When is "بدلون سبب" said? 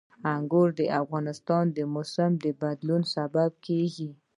2.61-3.49